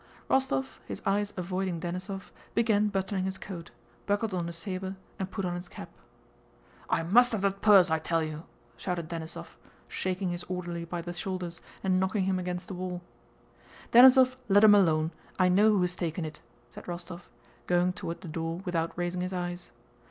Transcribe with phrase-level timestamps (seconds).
[0.31, 3.69] Rostóv, his eyes avoiding Denísov, began buttoning his coat,
[4.07, 5.89] buckled on his saber, and put on his cap.
[6.89, 8.45] "I must have that purse, I tell you,"
[8.77, 9.49] shouted Denísov,
[9.87, 13.03] shaking his orderly by the shoulders and knocking him against the wall.
[13.91, 16.41] "Denísov, let him alone, I know who has taken it,"
[16.71, 17.27] said Rostóv,
[17.67, 19.69] going toward the door without raising his eyes.